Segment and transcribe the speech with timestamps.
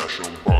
[0.00, 0.55] session.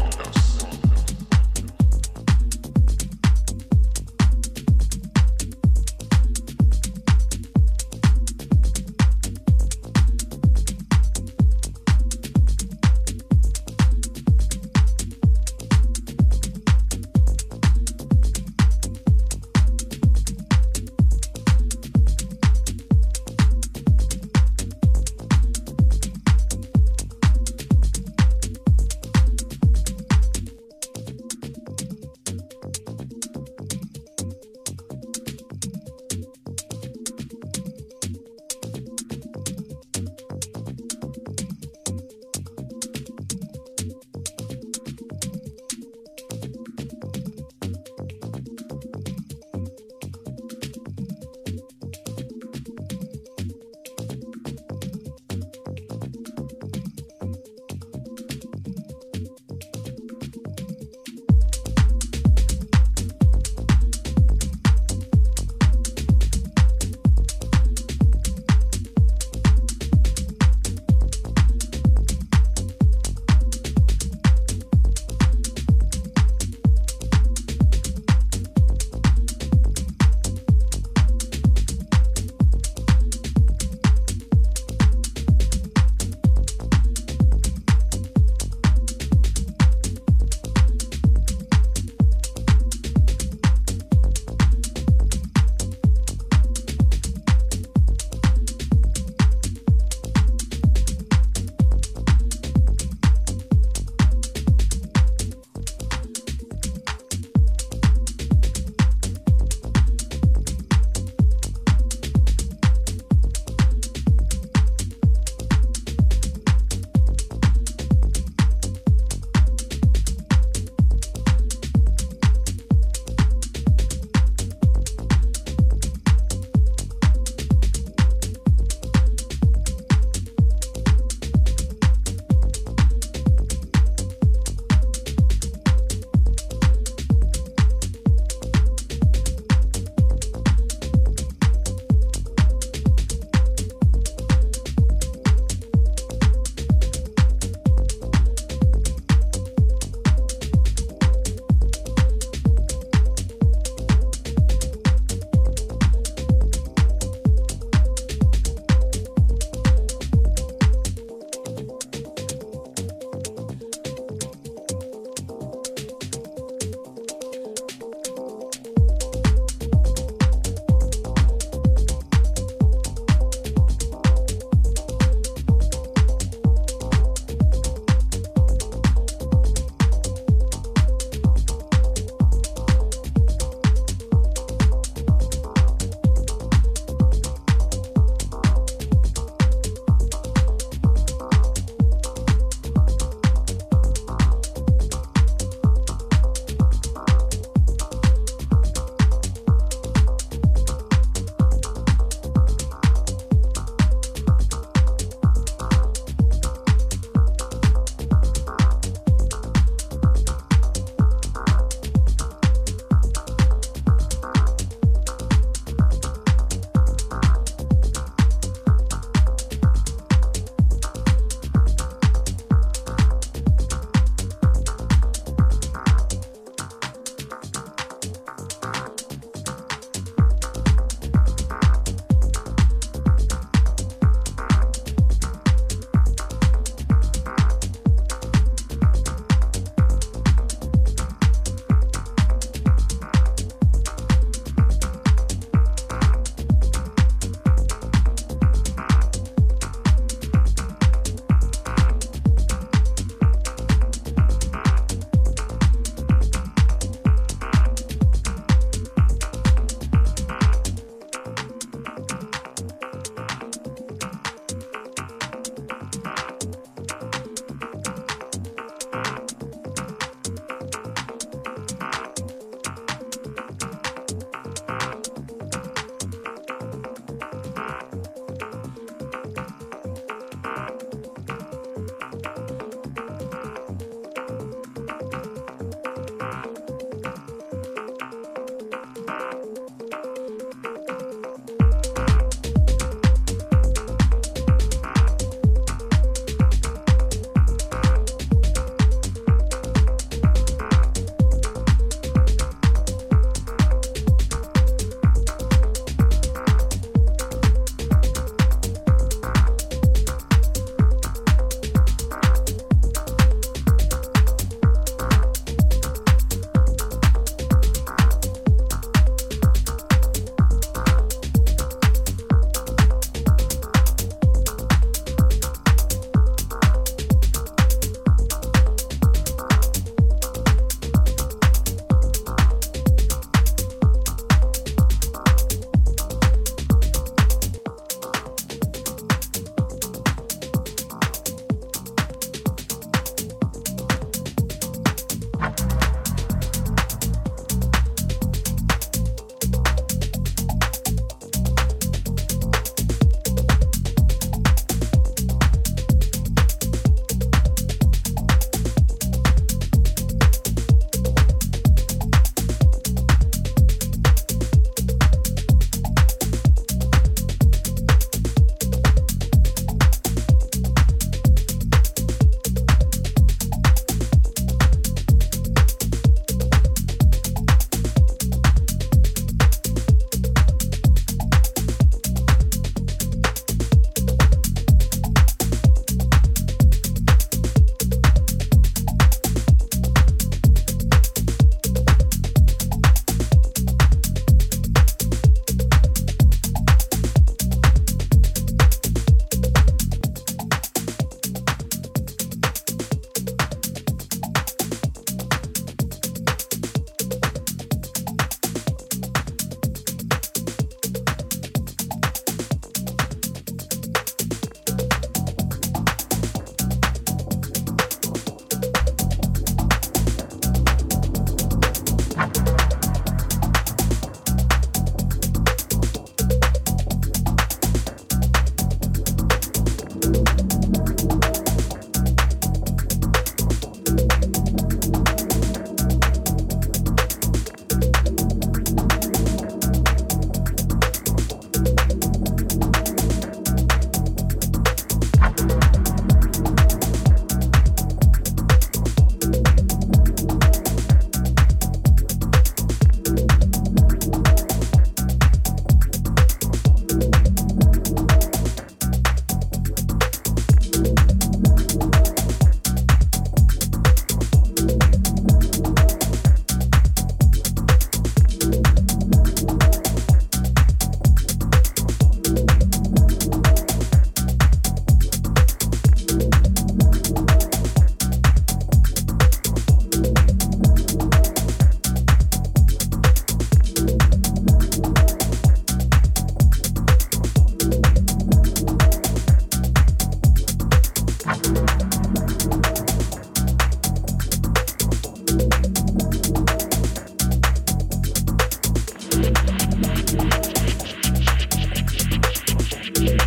[502.98, 503.20] Thank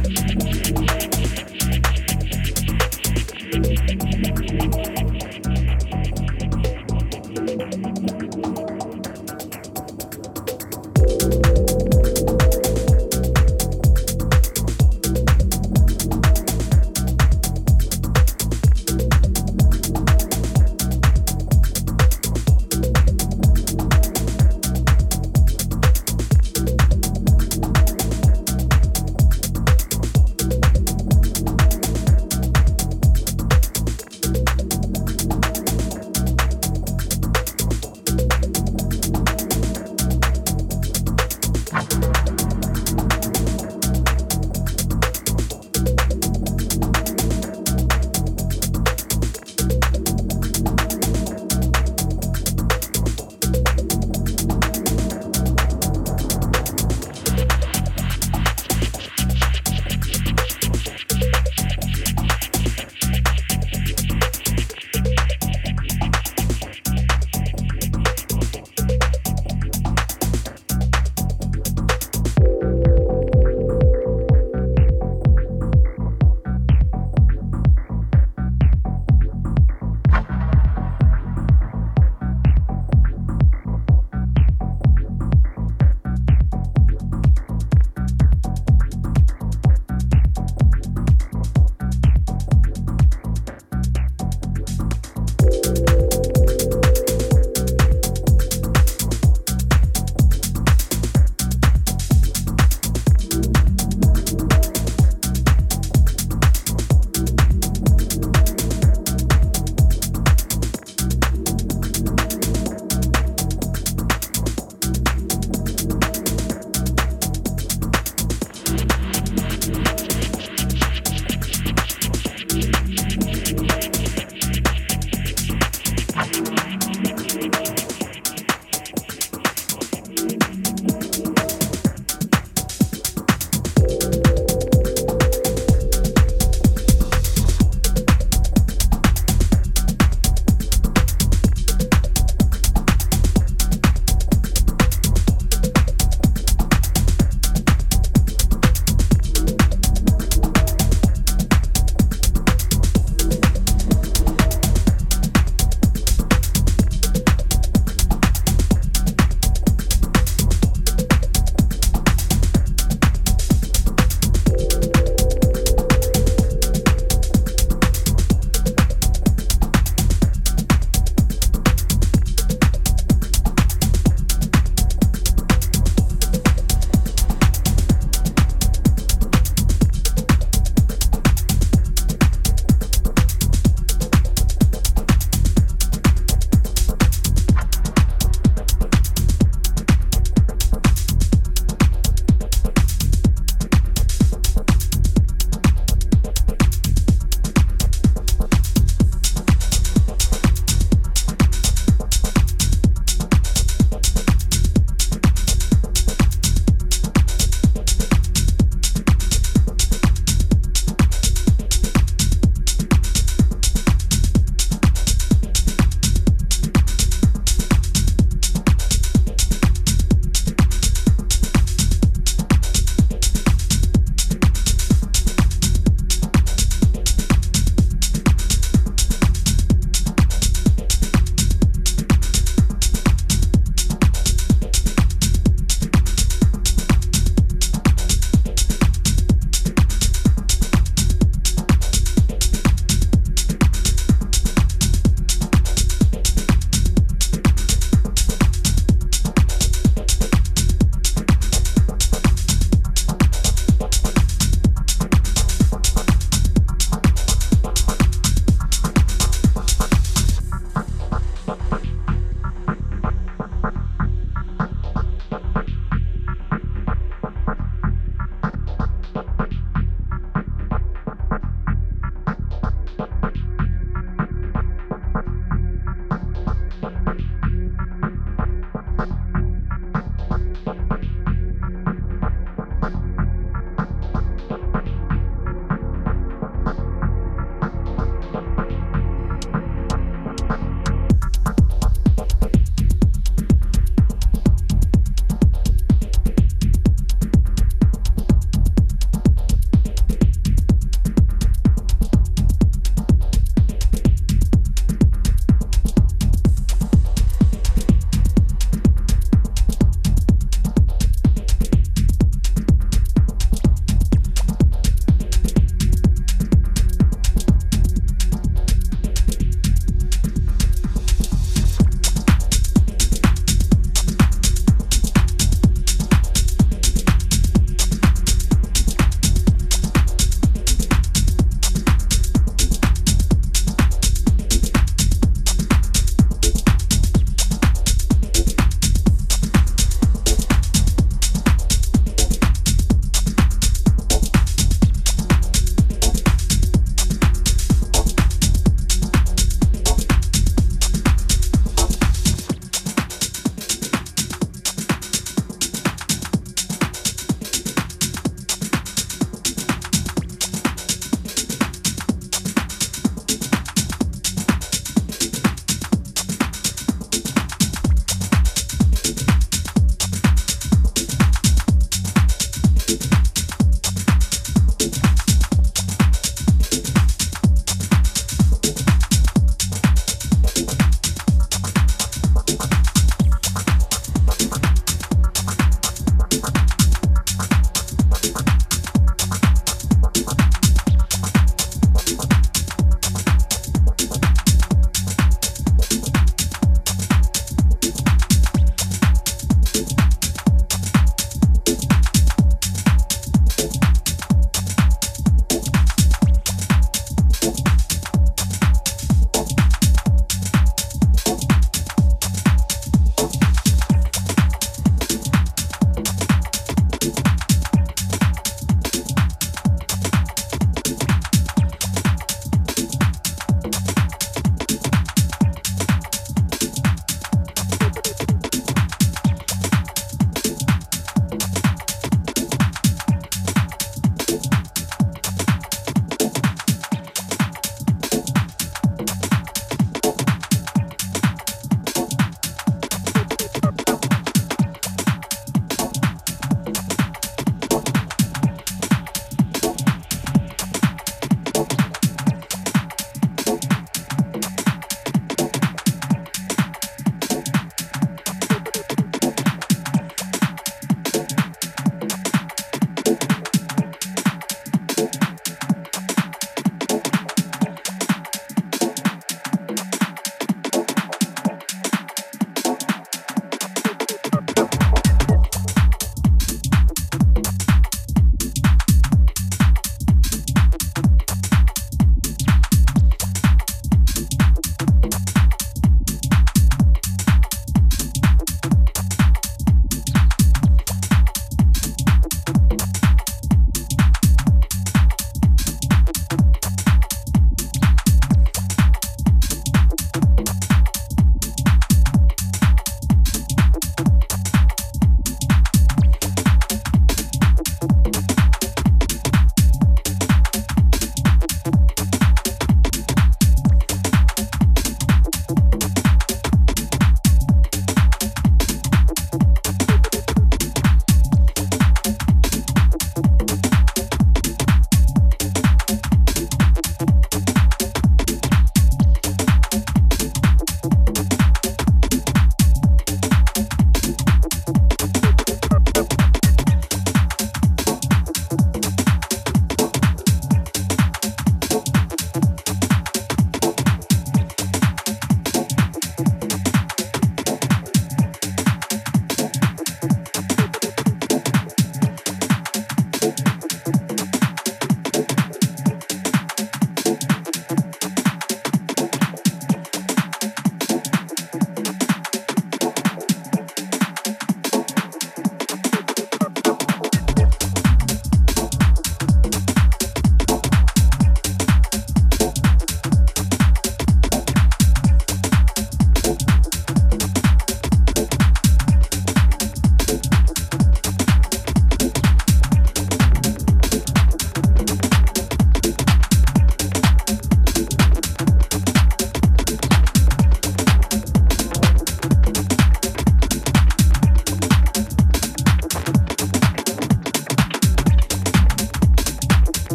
[4.88, 4.99] you.